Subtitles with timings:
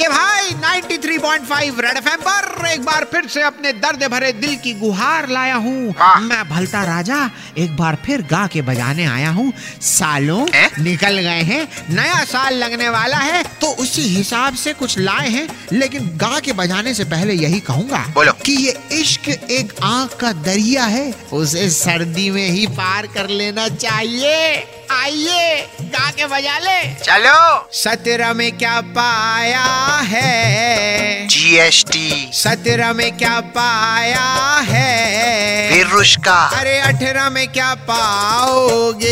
[0.00, 4.72] कि भाई 93.5 red FM पर एक बार फिर से अपने दर्द भरे दिल की
[4.74, 7.18] गुहार लाया हूँ। मैं भलता राजा
[7.58, 9.52] एक बार फिर गा के बजाने आया हूँ।
[9.82, 10.70] सालों हैं?
[10.84, 15.46] निकल गए हैं नया साल लगने वाला है तो उसी हिसाब से कुछ लाए हैं
[15.72, 20.32] लेकिन गा के बजाने से पहले यही कहूँगा बोलो। कि ये इश्क एक आँख का
[20.48, 26.78] दरिया है उसे सर्दी में ही पार कर लेना चाहिए। आइए गा के बजा ले।
[26.94, 29.64] चलो। सत्रह में क्या पाया?
[29.98, 35.70] है। जी एस टी सत्रह में क्या पाया है?
[35.70, 35.86] फिर
[36.24, 39.10] का अरे अठारह में क्या पाओगे?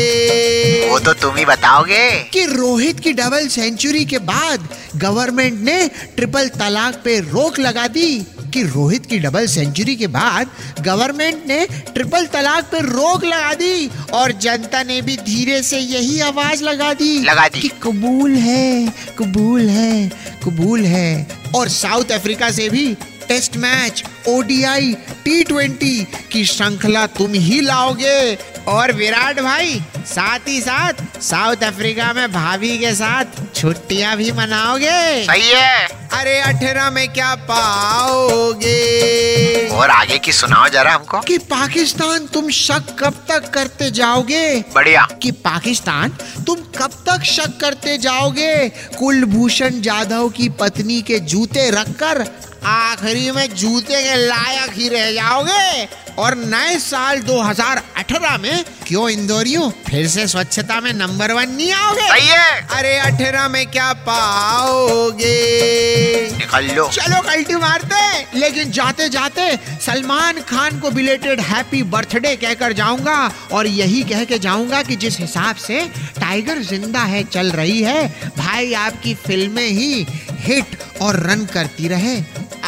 [0.88, 6.48] वो तो तुम ही बताओगे। कि रोहित की डबल सेंचुरी के बाद गवर्नमेंट ने ट्रिपल
[6.48, 12.26] तलाक पे रोक लगा दी। कि रोहित की डबल सेंचुरी के बाद गवर्नमेंट ने ट्रिपल
[12.26, 17.18] तलाक पर रोक लगा दी और जनता ने भी धीरे से यही आवाज़ लगा दी
[17.24, 20.08] लगा दी। कि कबूल है कबूल है
[20.44, 22.86] कबूल है और साउथ अफ्रीका से भी
[23.28, 30.60] test match ODI T twenty की श्रृंखला तुम ही लाओगे। और विराट भाई साथ ही
[30.60, 37.12] साथ साउथ अफ्रीका में भाभी के साथ छुट्टियाँ भी मनाओगे। सही है। अरे अठारह में
[37.12, 38.68] क्या पाओगे?
[39.68, 44.64] और आगे की सुनाओ जरा हमको। कि पाकिस्तान तुम शक कब तक करते जाओगे?
[44.74, 46.08] बढ़िया। कि पाकिस्तान
[46.46, 48.68] तुम कब तक शक करते जाओगे?
[48.68, 55.88] कुलभूषण जाधव की पत्नी के जूते रखकर आखिरी में जूते के लायक ही रह जाओगे।
[56.18, 59.70] और नए साल 2018 में क्यों इंदौरियों?
[59.70, 62.08] फिर से स्वच्छता में नंबर वन नहीं आओगे?
[62.08, 65.28] सही है। अरे अठारह में क्या पाओगे?
[66.38, 72.72] निकल लो। चलो कल्टी मारते। लेकिन जाते जाते सलमान खान को बिलेटेड हैप्पी बर्थडे कहकर
[72.72, 75.84] जाऊँगा और यही कह के जाऊँगा कि जिस हिसाब से
[76.20, 78.06] टाइगर ज़िंदा है चल रही है
[78.38, 82.16] भाई आपकी फ़िल्में ही हिट और रन करती रहे।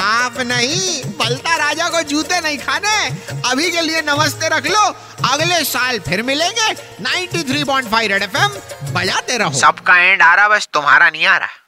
[0.00, 3.08] आप नहीं बलता राजा को जूते नहीं खाने।
[3.50, 4.86] अभी के लिए नमस्ते रख लो।
[5.32, 8.48] अगले साल फिर मिलेंगे। 93.5 रेड एफएम
[8.92, 11.59] बजाते रहो। सबका एंड आ रहा, बस तुम्हारा नहीं आ रहा।